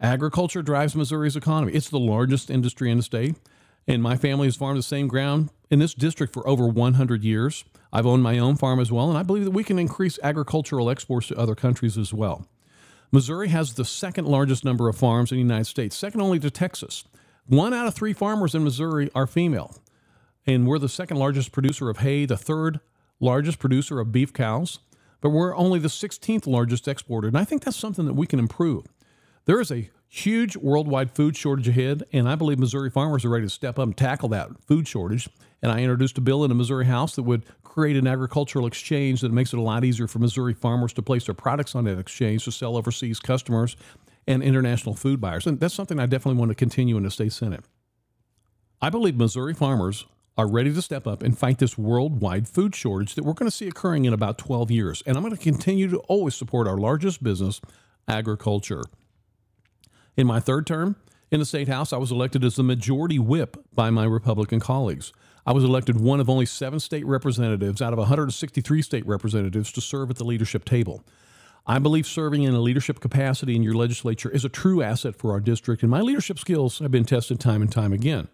Agriculture 0.00 0.62
drives 0.62 0.96
Missouri's 0.96 1.36
economy. 1.36 1.74
It's 1.74 1.90
the 1.90 2.00
largest 2.00 2.50
industry 2.50 2.90
in 2.90 2.96
the 2.96 3.04
state, 3.04 3.36
and 3.88 4.02
my 4.02 4.16
family 4.16 4.46
has 4.46 4.54
farmed 4.54 4.78
the 4.78 4.82
same 4.82 5.08
ground 5.08 5.48
in 5.70 5.78
this 5.78 5.94
district 5.94 6.34
for 6.34 6.46
over 6.46 6.68
100 6.68 7.24
years. 7.24 7.64
I've 7.90 8.06
owned 8.06 8.22
my 8.22 8.38
own 8.38 8.56
farm 8.56 8.78
as 8.78 8.92
well, 8.92 9.08
and 9.08 9.18
I 9.18 9.22
believe 9.22 9.46
that 9.46 9.50
we 9.52 9.64
can 9.64 9.78
increase 9.78 10.18
agricultural 10.22 10.90
exports 10.90 11.28
to 11.28 11.38
other 11.38 11.54
countries 11.54 11.96
as 11.96 12.12
well. 12.12 12.46
Missouri 13.10 13.48
has 13.48 13.72
the 13.72 13.86
second 13.86 14.26
largest 14.26 14.62
number 14.62 14.90
of 14.90 14.96
farms 14.96 15.32
in 15.32 15.36
the 15.36 15.42
United 15.42 15.64
States, 15.64 15.96
second 15.96 16.20
only 16.20 16.38
to 16.38 16.50
Texas. 16.50 17.04
One 17.46 17.72
out 17.72 17.86
of 17.86 17.94
three 17.94 18.12
farmers 18.12 18.54
in 18.54 18.62
Missouri 18.62 19.10
are 19.14 19.26
female, 19.26 19.74
and 20.46 20.66
we're 20.66 20.78
the 20.78 20.90
second 20.90 21.16
largest 21.16 21.50
producer 21.50 21.88
of 21.88 21.98
hay, 21.98 22.26
the 22.26 22.36
third 22.36 22.80
largest 23.20 23.58
producer 23.58 24.00
of 24.00 24.12
beef 24.12 24.34
cows, 24.34 24.80
but 25.22 25.30
we're 25.30 25.56
only 25.56 25.78
the 25.78 25.88
16th 25.88 26.46
largest 26.46 26.86
exporter. 26.86 27.26
And 27.26 27.38
I 27.38 27.44
think 27.44 27.64
that's 27.64 27.76
something 27.76 28.04
that 28.04 28.12
we 28.12 28.26
can 28.26 28.38
improve. 28.38 28.84
There 29.48 29.62
is 29.62 29.72
a 29.72 29.88
huge 30.08 30.58
worldwide 30.58 31.10
food 31.10 31.34
shortage 31.34 31.68
ahead, 31.68 32.04
and 32.12 32.28
I 32.28 32.34
believe 32.34 32.58
Missouri 32.58 32.90
farmers 32.90 33.24
are 33.24 33.30
ready 33.30 33.46
to 33.46 33.50
step 33.50 33.78
up 33.78 33.86
and 33.86 33.96
tackle 33.96 34.28
that 34.28 34.50
food 34.66 34.86
shortage. 34.86 35.26
And 35.62 35.72
I 35.72 35.80
introduced 35.80 36.18
a 36.18 36.20
bill 36.20 36.44
in 36.44 36.50
the 36.50 36.54
Missouri 36.54 36.84
House 36.84 37.16
that 37.16 37.22
would 37.22 37.46
create 37.64 37.96
an 37.96 38.06
agricultural 38.06 38.66
exchange 38.66 39.22
that 39.22 39.32
makes 39.32 39.54
it 39.54 39.58
a 39.58 39.62
lot 39.62 39.86
easier 39.86 40.06
for 40.06 40.18
Missouri 40.18 40.52
farmers 40.52 40.92
to 40.92 41.02
place 41.02 41.24
their 41.24 41.34
products 41.34 41.74
on 41.74 41.84
that 41.84 41.98
exchange 41.98 42.44
to 42.44 42.52
sell 42.52 42.76
overseas 42.76 43.20
customers 43.20 43.74
and 44.26 44.42
international 44.42 44.94
food 44.94 45.18
buyers. 45.18 45.46
And 45.46 45.58
that's 45.58 45.72
something 45.72 45.98
I 45.98 46.04
definitely 46.04 46.38
want 46.38 46.50
to 46.50 46.54
continue 46.54 46.98
in 46.98 47.04
the 47.04 47.10
state 47.10 47.32
Senate. 47.32 47.64
I 48.82 48.90
believe 48.90 49.16
Missouri 49.16 49.54
farmers 49.54 50.04
are 50.36 50.46
ready 50.46 50.74
to 50.74 50.82
step 50.82 51.06
up 51.06 51.22
and 51.22 51.38
fight 51.38 51.56
this 51.56 51.78
worldwide 51.78 52.48
food 52.48 52.76
shortage 52.76 53.14
that 53.14 53.24
we're 53.24 53.32
going 53.32 53.50
to 53.50 53.56
see 53.56 53.66
occurring 53.66 54.04
in 54.04 54.12
about 54.12 54.36
12 54.36 54.70
years. 54.70 55.02
And 55.06 55.16
I'm 55.16 55.22
going 55.22 55.34
to 55.34 55.42
continue 55.42 55.88
to 55.88 56.00
always 56.00 56.34
support 56.34 56.68
our 56.68 56.76
largest 56.76 57.22
business, 57.22 57.62
agriculture. 58.06 58.82
In 60.18 60.26
my 60.26 60.40
third 60.40 60.66
term 60.66 60.96
in 61.30 61.38
the 61.38 61.46
state 61.46 61.68
house, 61.68 61.92
I 61.92 61.96
was 61.96 62.10
elected 62.10 62.42
as 62.42 62.56
the 62.56 62.64
majority 62.64 63.20
whip 63.20 63.56
by 63.72 63.88
my 63.90 64.04
Republican 64.04 64.58
colleagues. 64.58 65.12
I 65.46 65.52
was 65.52 65.62
elected 65.62 66.00
one 66.00 66.18
of 66.18 66.28
only 66.28 66.44
seven 66.44 66.80
state 66.80 67.06
representatives 67.06 67.80
out 67.80 67.92
of 67.92 68.00
163 68.00 68.82
state 68.82 69.06
representatives 69.06 69.70
to 69.70 69.80
serve 69.80 70.10
at 70.10 70.16
the 70.16 70.24
leadership 70.24 70.64
table. 70.64 71.04
I 71.68 71.78
believe 71.78 72.04
serving 72.04 72.42
in 72.42 72.52
a 72.52 72.58
leadership 72.58 72.98
capacity 72.98 73.54
in 73.54 73.62
your 73.62 73.74
legislature 73.74 74.28
is 74.28 74.44
a 74.44 74.48
true 74.48 74.82
asset 74.82 75.14
for 75.14 75.30
our 75.30 75.38
district, 75.38 75.82
and 75.82 75.90
my 75.90 76.00
leadership 76.00 76.40
skills 76.40 76.80
have 76.80 76.90
been 76.90 77.04
tested 77.04 77.38
time 77.38 77.62
and 77.62 77.70
time 77.70 77.92
again. 77.92 78.26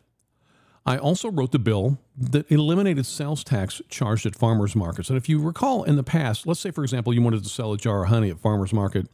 I 0.87 0.97
also 0.97 1.30
wrote 1.30 1.52
the 1.52 1.58
bill 1.58 1.99
that 2.16 2.50
eliminated 2.50 3.04
sales 3.04 3.44
tax 3.44 3.82
charged 3.90 4.25
at 4.25 4.35
farmers 4.35 4.75
markets. 4.75 5.11
And 5.11 5.18
if 5.18 5.28
you 5.28 5.38
recall 5.38 5.82
in 5.82 5.97
the 5.97 6.02
past, 6.02 6.47
let's 6.47 6.61
say, 6.61 6.70
for 6.70 6.82
example, 6.82 7.12
you 7.12 7.20
wanted 7.20 7.42
to 7.42 7.50
sell 7.50 7.75
a 7.75 7.76
jar 7.76 8.04
of 8.04 8.08
honey 8.08 8.30
at 8.30 8.38
farmers 8.38 8.73
market, 8.73 9.06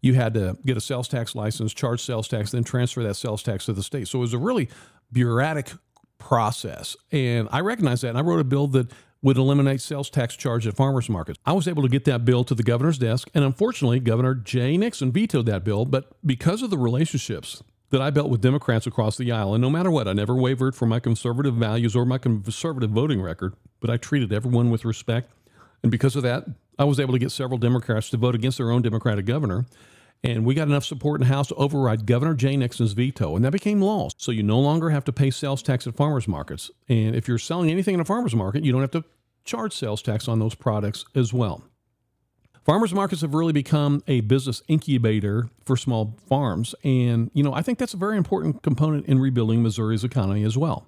you 0.00 0.14
had 0.14 0.34
to 0.34 0.56
get 0.64 0.76
a 0.76 0.80
sales 0.80 1.08
tax 1.08 1.34
license, 1.34 1.72
charge 1.74 2.00
sales 2.00 2.28
tax, 2.28 2.52
then 2.52 2.64
transfer 2.64 3.02
that 3.02 3.14
sales 3.14 3.42
tax 3.42 3.66
to 3.66 3.72
the 3.72 3.82
state. 3.82 4.08
So 4.08 4.18
it 4.18 4.22
was 4.22 4.34
a 4.34 4.38
really 4.38 4.68
bureaucratic 5.12 5.72
process. 6.18 6.96
And 7.10 7.48
I 7.50 7.60
recognize 7.60 8.02
that. 8.02 8.10
And 8.10 8.18
I 8.18 8.22
wrote 8.22 8.40
a 8.40 8.44
bill 8.44 8.68
that 8.68 8.92
would 9.22 9.36
eliminate 9.36 9.80
sales 9.80 10.10
tax 10.10 10.36
charge 10.36 10.66
at 10.66 10.76
farmers 10.76 11.08
markets. 11.08 11.38
I 11.44 11.52
was 11.52 11.66
able 11.66 11.82
to 11.82 11.88
get 11.88 12.04
that 12.04 12.24
bill 12.24 12.44
to 12.44 12.54
the 12.54 12.62
governor's 12.62 12.98
desk, 12.98 13.28
and 13.34 13.44
unfortunately, 13.44 13.98
Governor 14.00 14.34
Jay 14.34 14.76
Nixon 14.76 15.10
vetoed 15.10 15.46
that 15.46 15.64
bill. 15.64 15.84
But 15.84 16.12
because 16.24 16.62
of 16.62 16.70
the 16.70 16.78
relationships 16.78 17.62
that 17.90 18.00
I 18.00 18.10
built 18.10 18.30
with 18.30 18.40
Democrats 18.40 18.86
across 18.86 19.16
the 19.16 19.32
aisle, 19.32 19.54
and 19.54 19.62
no 19.62 19.70
matter 19.70 19.90
what, 19.90 20.06
I 20.06 20.12
never 20.12 20.36
wavered 20.36 20.76
from 20.76 20.90
my 20.90 21.00
conservative 21.00 21.54
values 21.54 21.96
or 21.96 22.04
my 22.04 22.18
conservative 22.18 22.90
voting 22.90 23.20
record, 23.20 23.54
but 23.80 23.90
I 23.90 23.96
treated 23.96 24.32
everyone 24.32 24.70
with 24.70 24.84
respect. 24.84 25.32
And 25.82 25.90
because 25.90 26.14
of 26.14 26.22
that, 26.22 26.44
I 26.78 26.84
was 26.84 27.00
able 27.00 27.12
to 27.12 27.18
get 27.18 27.32
several 27.32 27.58
Democrats 27.58 28.10
to 28.10 28.16
vote 28.16 28.34
against 28.34 28.58
their 28.58 28.70
own 28.70 28.82
Democratic 28.82 29.26
governor. 29.26 29.66
And 30.24 30.44
we 30.44 30.54
got 30.54 30.66
enough 30.66 30.84
support 30.84 31.20
in 31.20 31.28
the 31.28 31.32
House 31.32 31.48
to 31.48 31.54
override 31.54 32.04
Governor 32.04 32.34
Jay 32.34 32.56
Nixon's 32.56 32.92
veto, 32.92 33.36
and 33.36 33.44
that 33.44 33.52
became 33.52 33.80
law. 33.80 34.08
So 34.16 34.32
you 34.32 34.42
no 34.42 34.58
longer 34.58 34.90
have 34.90 35.04
to 35.04 35.12
pay 35.12 35.30
sales 35.30 35.62
tax 35.62 35.86
at 35.86 35.94
farmers 35.94 36.26
markets. 36.26 36.72
And 36.88 37.14
if 37.14 37.28
you're 37.28 37.38
selling 37.38 37.70
anything 37.70 37.94
in 37.94 38.00
a 38.00 38.04
farmers 38.04 38.34
market, 38.34 38.64
you 38.64 38.72
don't 38.72 38.80
have 38.80 38.90
to 38.92 39.04
charge 39.44 39.72
sales 39.72 40.02
tax 40.02 40.26
on 40.26 40.40
those 40.40 40.56
products 40.56 41.04
as 41.14 41.32
well. 41.32 41.62
Farmers 42.64 42.92
markets 42.92 43.22
have 43.22 43.32
really 43.32 43.52
become 43.52 44.02
a 44.08 44.20
business 44.20 44.60
incubator 44.68 45.48
for 45.64 45.76
small 45.76 46.18
farms. 46.28 46.74
And, 46.84 47.30
you 47.32 47.42
know, 47.42 47.54
I 47.54 47.62
think 47.62 47.78
that's 47.78 47.94
a 47.94 47.96
very 47.96 48.16
important 48.16 48.62
component 48.62 49.06
in 49.06 49.20
rebuilding 49.20 49.62
Missouri's 49.62 50.04
economy 50.04 50.42
as 50.42 50.58
well. 50.58 50.86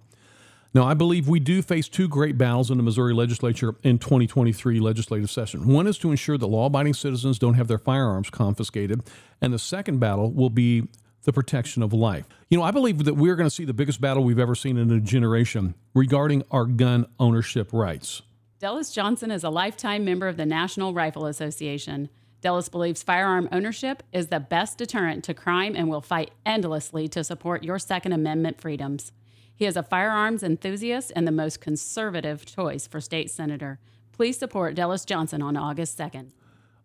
Now, 0.72 0.84
I 0.84 0.94
believe 0.94 1.26
we 1.26 1.40
do 1.40 1.62
face 1.62 1.88
two 1.88 2.06
great 2.06 2.38
battles 2.38 2.70
in 2.70 2.76
the 2.76 2.84
Missouri 2.84 3.12
legislature 3.12 3.74
in 3.82 3.98
2023 3.98 4.78
legislative 4.78 5.28
session. 5.28 5.66
One 5.66 5.88
is 5.88 5.98
to 5.98 6.12
ensure 6.12 6.38
that 6.38 6.46
law 6.46 6.66
abiding 6.66 6.94
citizens 6.94 7.40
don't 7.40 7.54
have 7.54 7.66
their 7.66 7.78
firearms 7.78 8.30
confiscated, 8.30 9.02
and 9.40 9.52
the 9.52 9.58
second 9.58 9.98
battle 9.98 10.30
will 10.30 10.50
be 10.50 10.86
the 11.24 11.32
protection 11.32 11.82
of 11.82 11.92
life. 11.92 12.26
You 12.50 12.58
know, 12.58 12.62
I 12.62 12.70
believe 12.70 13.04
that 13.04 13.14
we're 13.14 13.34
going 13.34 13.48
to 13.48 13.54
see 13.54 13.64
the 13.64 13.74
biggest 13.74 14.00
battle 14.00 14.22
we've 14.22 14.38
ever 14.38 14.54
seen 14.54 14.76
in 14.76 14.92
a 14.92 15.00
generation 15.00 15.74
regarding 15.92 16.44
our 16.52 16.66
gun 16.66 17.06
ownership 17.18 17.72
rights. 17.72 18.22
Delus 18.60 18.94
Johnson 18.94 19.32
is 19.32 19.42
a 19.42 19.50
lifetime 19.50 20.04
member 20.04 20.28
of 20.28 20.36
the 20.36 20.46
National 20.46 20.94
Rifle 20.94 21.26
Association. 21.26 22.10
Delus 22.42 22.70
believes 22.70 23.02
firearm 23.02 23.48
ownership 23.50 24.04
is 24.12 24.28
the 24.28 24.40
best 24.40 24.78
deterrent 24.78 25.24
to 25.24 25.34
crime 25.34 25.74
and 25.74 25.88
will 25.88 26.00
fight 26.00 26.30
endlessly 26.46 27.08
to 27.08 27.24
support 27.24 27.64
your 27.64 27.78
Second 27.78 28.12
Amendment 28.12 28.60
freedoms. 28.60 29.12
He 29.60 29.66
is 29.66 29.76
a 29.76 29.82
firearms 29.82 30.42
enthusiast 30.42 31.12
and 31.14 31.26
the 31.26 31.32
most 31.32 31.60
conservative 31.60 32.46
choice 32.46 32.86
for 32.86 32.98
state 32.98 33.30
senator. 33.30 33.78
Please 34.10 34.38
support 34.38 34.74
Delus 34.74 35.04
Johnson 35.04 35.42
on 35.42 35.54
August 35.54 35.98
2nd. 35.98 36.30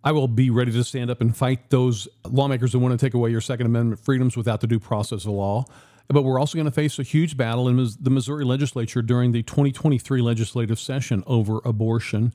I 0.04 0.12
will 0.12 0.28
be 0.28 0.50
ready 0.50 0.74
to 0.74 0.84
stand 0.84 1.10
up 1.10 1.22
and 1.22 1.34
fight 1.34 1.70
those 1.70 2.10
lawmakers 2.30 2.74
who 2.74 2.80
want 2.80 2.92
to 2.92 3.06
take 3.06 3.14
away 3.14 3.30
your 3.30 3.40
Second 3.40 3.68
Amendment 3.68 4.02
freedoms 4.02 4.36
without 4.36 4.60
the 4.60 4.68
due 4.68 4.82
process 4.82 5.24
of 5.24 5.32
law. 5.32 5.64
But 6.10 6.24
we're 6.24 6.38
also 6.38 6.58
going 6.58 6.66
to 6.66 6.72
face 6.72 7.00
a 7.00 7.04
huge 7.04 7.38
battle 7.38 7.70
in 7.70 7.78
the 7.78 8.10
Missouri 8.10 8.44
legislature 8.44 9.02
during 9.02 9.32
the 9.32 9.42
2023 9.42 10.22
legislative 10.22 10.78
session 10.78 11.24
over 11.26 11.62
abortion. 11.64 12.34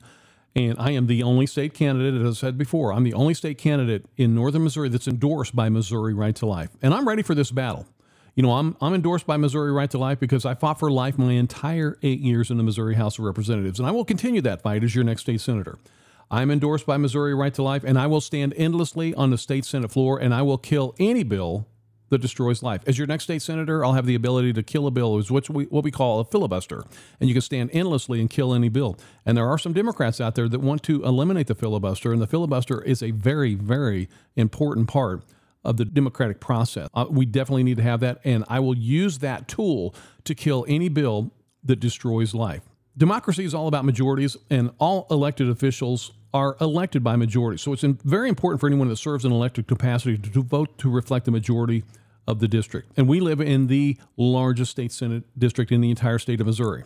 And 0.55 0.75
I 0.79 0.89
am 0.89 1.05
the 1.05 1.21
only 1.21 1.45
state 1.45 1.75
candidate, 1.75 2.19
as 2.19 2.37
I 2.43 2.47
said 2.47 2.57
before, 2.57 2.93
I'm 2.93 3.03
the 3.03 3.13
only 3.13 3.35
state 3.35 3.59
candidate 3.59 4.07
in 4.17 4.33
northern 4.33 4.63
Missouri 4.63 4.89
that's 4.89 5.07
endorsed 5.07 5.55
by 5.55 5.69
Missouri 5.69 6.15
Right 6.15 6.35
to 6.37 6.47
Life. 6.47 6.71
And 6.81 6.95
I'm 6.95 7.07
ready 7.07 7.21
for 7.21 7.35
this 7.35 7.51
battle. 7.51 7.85
You 8.35 8.43
know, 8.43 8.53
I'm, 8.53 8.77
I'm 8.79 8.93
endorsed 8.93 9.27
by 9.27 9.35
Missouri 9.35 9.73
Right 9.73 9.91
to 9.91 9.97
Life 9.97 10.19
because 10.19 10.45
I 10.45 10.55
fought 10.55 10.79
for 10.79 10.89
life 10.89 11.17
my 11.17 11.33
entire 11.33 11.97
eight 12.01 12.21
years 12.21 12.49
in 12.49 12.57
the 12.57 12.63
Missouri 12.63 12.95
House 12.95 13.19
of 13.19 13.25
Representatives. 13.25 13.77
And 13.77 13.87
I 13.87 13.91
will 13.91 14.05
continue 14.05 14.41
that 14.41 14.61
fight 14.61 14.83
as 14.83 14.95
your 14.95 15.03
next 15.03 15.23
state 15.23 15.41
senator. 15.41 15.77
I'm 16.29 16.49
endorsed 16.49 16.85
by 16.85 16.95
Missouri 16.95 17.35
Right 17.35 17.53
to 17.55 17.61
Life, 17.61 17.83
and 17.83 17.99
I 17.99 18.07
will 18.07 18.21
stand 18.21 18.53
endlessly 18.55 19.13
on 19.13 19.31
the 19.31 19.37
state 19.37 19.65
Senate 19.65 19.91
floor 19.91 20.17
and 20.17 20.33
I 20.33 20.43
will 20.43 20.57
kill 20.57 20.95
any 20.97 21.23
bill 21.23 21.67
that 22.07 22.21
destroys 22.21 22.63
life. 22.63 22.81
As 22.87 22.97
your 22.97 23.07
next 23.07 23.25
state 23.25 23.41
senator, 23.41 23.83
I'll 23.83 23.93
have 23.93 24.05
the 24.05 24.15
ability 24.15 24.53
to 24.53 24.63
kill 24.63 24.85
a 24.85 24.91
bill, 24.91 25.21
what 25.23 25.49
we, 25.49 25.65
what 25.65 25.83
we 25.83 25.91
call 25.91 26.19
a 26.19 26.25
filibuster. 26.25 26.83
And 27.19 27.29
you 27.29 27.33
can 27.33 27.41
stand 27.41 27.69
endlessly 27.73 28.21
and 28.21 28.29
kill 28.29 28.53
any 28.53 28.69
bill. 28.69 28.97
And 29.25 29.37
there 29.37 29.47
are 29.47 29.57
some 29.57 29.73
Democrats 29.73 30.21
out 30.21 30.35
there 30.35 30.47
that 30.47 30.59
want 30.59 30.83
to 30.83 31.03
eliminate 31.03 31.47
the 31.47 31.55
filibuster, 31.55 32.11
and 32.13 32.21
the 32.21 32.27
filibuster 32.27 32.81
is 32.81 33.01
a 33.01 33.11
very, 33.11 33.55
very 33.55 34.07
important 34.35 34.87
part 34.87 35.23
of 35.63 35.77
the 35.77 35.85
democratic 35.85 36.39
process. 36.39 36.89
Uh, 36.93 37.05
we 37.09 37.25
definitely 37.25 37.63
need 37.63 37.77
to 37.77 37.83
have 37.83 37.99
that, 37.99 38.19
and 38.23 38.43
I 38.47 38.59
will 38.59 38.77
use 38.77 39.19
that 39.19 39.47
tool 39.47 39.95
to 40.23 40.35
kill 40.35 40.65
any 40.67 40.89
bill 40.89 41.31
that 41.63 41.79
destroys 41.79 42.33
life. 42.33 42.63
Democracy 42.97 43.45
is 43.45 43.53
all 43.53 43.67
about 43.67 43.85
majorities, 43.85 44.35
and 44.49 44.71
all 44.79 45.07
elected 45.09 45.49
officials 45.49 46.11
are 46.33 46.57
elected 46.59 47.03
by 47.03 47.15
majority. 47.15 47.57
So 47.57 47.73
it's 47.73 47.83
very 47.83 48.29
important 48.29 48.59
for 48.59 48.67
anyone 48.67 48.89
that 48.89 48.97
serves 48.97 49.25
in 49.25 49.31
elected 49.31 49.67
capacity 49.67 50.17
to 50.17 50.43
vote 50.43 50.77
to 50.79 50.89
reflect 50.89 51.25
the 51.25 51.31
majority 51.31 51.83
of 52.27 52.39
the 52.39 52.47
district. 52.47 52.91
And 52.97 53.07
we 53.07 53.19
live 53.19 53.41
in 53.41 53.67
the 53.67 53.97
largest 54.17 54.71
state 54.71 54.91
senate 54.91 55.23
district 55.37 55.71
in 55.71 55.81
the 55.81 55.89
entire 55.89 56.19
state 56.19 56.39
of 56.39 56.47
Missouri. 56.47 56.83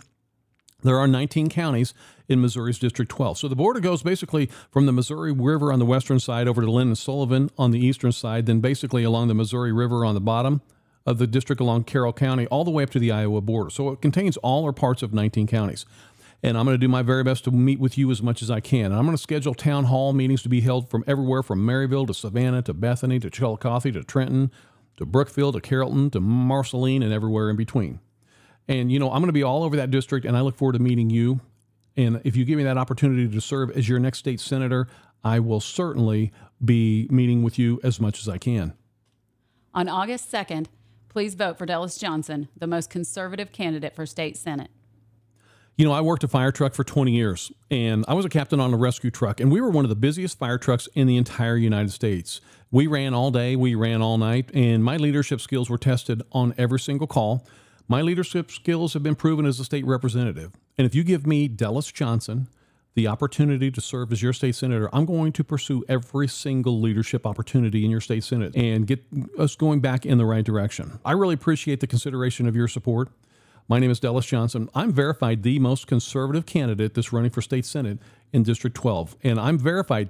There 0.85 0.99
are 0.99 1.07
19 1.07 1.49
counties 1.49 1.95
in 2.27 2.39
Missouri's 2.39 2.77
District 2.77 3.09
12. 3.09 3.39
So 3.39 3.47
the 3.47 3.55
border 3.55 3.79
goes 3.79 4.03
basically 4.03 4.51
from 4.69 4.85
the 4.85 4.91
Missouri 4.91 5.31
River 5.31 5.73
on 5.73 5.79
the 5.79 5.85
western 5.85 6.19
side 6.19 6.47
over 6.47 6.61
to 6.61 6.69
Linn 6.69 6.89
and 6.89 6.97
Sullivan 6.97 7.49
on 7.57 7.71
the 7.71 7.79
eastern 7.79 8.11
side, 8.11 8.45
then 8.45 8.59
basically 8.59 9.03
along 9.03 9.27
the 9.27 9.33
Missouri 9.33 9.71
River 9.71 10.05
on 10.05 10.13
the 10.13 10.21
bottom 10.21 10.61
of 11.03 11.17
the 11.17 11.25
district 11.25 11.59
along 11.59 11.85
Carroll 11.85 12.13
County, 12.13 12.45
all 12.47 12.63
the 12.63 12.71
way 12.71 12.83
up 12.83 12.91
to 12.91 12.99
the 12.99 13.11
Iowa 13.11 13.41
border. 13.41 13.71
So 13.71 13.89
it 13.89 14.01
contains 14.01 14.37
all 14.37 14.63
or 14.63 14.73
parts 14.73 15.01
of 15.01 15.11
19 15.11 15.47
counties. 15.47 15.87
And 16.43 16.55
I'm 16.55 16.65
going 16.65 16.75
to 16.75 16.79
do 16.79 16.87
my 16.87 17.01
very 17.01 17.23
best 17.23 17.45
to 17.45 17.51
meet 17.51 17.79
with 17.79 17.97
you 17.97 18.11
as 18.11 18.21
much 18.21 18.43
as 18.43 18.51
I 18.51 18.59
can. 18.59 18.85
And 18.85 18.95
I'm 18.95 19.05
going 19.05 19.17
to 19.17 19.21
schedule 19.21 19.55
town 19.55 19.85
hall 19.85 20.13
meetings 20.13 20.43
to 20.43 20.49
be 20.49 20.61
held 20.61 20.91
from 20.91 21.03
everywhere 21.07 21.41
from 21.41 21.65
Maryville 21.65 22.05
to 22.05 22.13
Savannah 22.13 22.61
to 22.61 22.73
Bethany 22.75 23.19
to 23.19 23.31
Chillicothe 23.31 23.91
to 23.93 24.03
Trenton 24.03 24.51
to 24.97 25.05
Brookfield 25.05 25.55
to 25.55 25.61
Carrollton 25.61 26.11
to 26.11 26.19
Marceline 26.19 27.01
and 27.01 27.11
everywhere 27.11 27.49
in 27.49 27.55
between. 27.55 27.99
And, 28.67 28.91
you 28.91 28.99
know, 28.99 29.11
I'm 29.11 29.19
going 29.19 29.27
to 29.27 29.33
be 29.33 29.43
all 29.43 29.63
over 29.63 29.75
that 29.75 29.91
district 29.91 30.25
and 30.25 30.35
I 30.35 30.41
look 30.41 30.55
forward 30.55 30.73
to 30.73 30.79
meeting 30.79 31.09
you. 31.09 31.39
And 31.97 32.21
if 32.23 32.35
you 32.35 32.45
give 32.45 32.57
me 32.57 32.63
that 32.63 32.77
opportunity 32.77 33.27
to 33.27 33.41
serve 33.41 33.71
as 33.71 33.87
your 33.87 33.99
next 33.99 34.19
state 34.19 34.39
senator, 34.39 34.87
I 35.23 35.39
will 35.39 35.61
certainly 35.61 36.31
be 36.63 37.07
meeting 37.09 37.43
with 37.43 37.57
you 37.57 37.79
as 37.83 37.99
much 37.99 38.19
as 38.19 38.29
I 38.29 38.37
can. 38.37 38.73
On 39.73 39.89
August 39.89 40.31
2nd, 40.31 40.67
please 41.09 41.35
vote 41.35 41.57
for 41.57 41.65
Delus 41.65 41.99
Johnson, 41.99 42.47
the 42.57 42.67
most 42.67 42.89
conservative 42.89 43.51
candidate 43.51 43.95
for 43.95 44.05
state 44.05 44.37
senate. 44.37 44.69
You 45.77 45.85
know, 45.85 45.91
I 45.91 45.99
worked 45.99 46.23
a 46.23 46.29
fire 46.29 46.53
truck 46.53 46.73
for 46.73 46.85
20 46.85 47.11
years 47.11 47.51
and 47.69 48.05
I 48.07 48.13
was 48.13 48.23
a 48.23 48.29
captain 48.29 48.61
on 48.61 48.73
a 48.73 48.77
rescue 48.77 49.11
truck, 49.11 49.41
and 49.41 49.51
we 49.51 49.59
were 49.59 49.69
one 49.69 49.83
of 49.83 49.89
the 49.89 49.95
busiest 49.95 50.39
fire 50.39 50.57
trucks 50.57 50.87
in 50.93 51.07
the 51.07 51.17
entire 51.17 51.57
United 51.57 51.91
States. 51.91 52.39
We 52.71 52.87
ran 52.87 53.13
all 53.13 53.31
day, 53.31 53.55
we 53.55 53.75
ran 53.75 54.01
all 54.01 54.17
night, 54.17 54.51
and 54.53 54.83
my 54.83 54.97
leadership 54.97 55.41
skills 55.41 55.69
were 55.69 55.77
tested 55.77 56.21
on 56.31 56.53
every 56.57 56.79
single 56.79 57.07
call. 57.07 57.45
My 57.87 58.01
leadership 58.01 58.49
skills 58.49 58.93
have 58.93 59.03
been 59.03 59.15
proven 59.15 59.45
as 59.45 59.59
a 59.59 59.65
state 59.65 59.85
representative. 59.85 60.53
And 60.75 60.87
if 60.87 60.95
you 60.95 61.03
give 61.03 61.27
me 61.27 61.47
Delus 61.47 61.93
Johnson 61.93 62.47
the 62.95 63.07
opportunity 63.07 63.69
to 63.69 63.79
serve 63.81 64.11
as 64.11 64.23
your 64.23 64.33
state 64.33 64.55
senator, 64.55 64.89
I'm 64.91 65.05
going 65.05 65.33
to 65.33 65.43
pursue 65.43 65.83
every 65.87 66.27
single 66.27 66.81
leadership 66.81 67.27
opportunity 67.27 67.85
in 67.85 67.91
your 67.91 68.01
state 68.01 68.23
senate 68.23 68.55
and 68.55 68.87
get 68.87 69.03
us 69.37 69.55
going 69.55 69.81
back 69.81 70.03
in 70.05 70.17
the 70.17 70.25
right 70.25 70.43
direction. 70.43 70.99
I 71.05 71.11
really 71.11 71.35
appreciate 71.35 71.79
the 71.79 71.87
consideration 71.87 72.47
of 72.47 72.55
your 72.55 72.67
support. 72.67 73.09
My 73.67 73.77
name 73.77 73.91
is 73.91 73.99
Delus 73.99 74.27
Johnson. 74.27 74.67
I'm 74.73 74.91
verified 74.91 75.43
the 75.43 75.59
most 75.59 75.85
conservative 75.85 76.47
candidate 76.47 76.95
that's 76.95 77.13
running 77.13 77.31
for 77.31 77.41
state 77.41 77.65
senate 77.65 77.99
in 78.33 78.41
District 78.41 78.75
12. 78.75 79.15
And 79.23 79.39
I'm 79.39 79.59
verified 79.59 80.09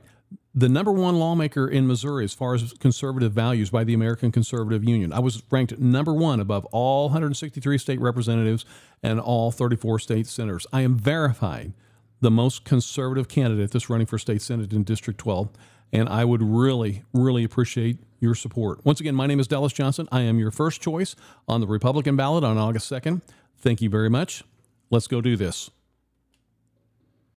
the 0.53 0.69
number 0.69 0.91
one 0.91 1.17
lawmaker 1.17 1.67
in 1.67 1.87
Missouri 1.87 2.23
as 2.23 2.33
far 2.33 2.55
as 2.55 2.73
conservative 2.79 3.33
values 3.33 3.69
by 3.69 3.83
the 3.83 3.93
American 3.93 4.31
Conservative 4.31 4.83
Union. 4.83 5.11
I 5.11 5.19
was 5.19 5.43
ranked 5.51 5.77
number 5.79 6.13
one 6.13 6.39
above 6.39 6.65
all 6.65 7.05
163 7.05 7.77
state 7.77 7.99
representatives 7.99 8.65
and 9.03 9.19
all 9.19 9.51
34 9.51 9.99
state 9.99 10.27
senators. 10.27 10.65
I 10.71 10.81
am 10.81 10.97
verified 10.97 11.73
the 12.21 12.31
most 12.31 12.63
conservative 12.63 13.27
candidate 13.27 13.71
that's 13.71 13.89
running 13.89 14.07
for 14.07 14.17
state 14.17 14.41
senate 14.41 14.71
in 14.71 14.83
District 14.83 15.19
12. 15.19 15.49
And 15.93 16.09
I 16.09 16.25
would 16.25 16.41
really, 16.41 17.03
really 17.13 17.43
appreciate 17.43 17.99
your 18.19 18.35
support. 18.35 18.83
Once 18.85 18.99
again, 18.99 19.15
my 19.15 19.27
name 19.27 19.39
is 19.39 19.47
Delus 19.47 19.73
Johnson. 19.73 20.07
I 20.11 20.21
am 20.21 20.39
your 20.39 20.51
first 20.51 20.81
choice 20.81 21.15
on 21.47 21.61
the 21.61 21.67
Republican 21.67 22.15
ballot 22.15 22.43
on 22.43 22.57
August 22.57 22.91
2nd. 22.91 23.21
Thank 23.57 23.81
you 23.81 23.89
very 23.89 24.09
much. 24.09 24.43
Let's 24.89 25.07
go 25.07 25.21
do 25.21 25.35
this. 25.35 25.69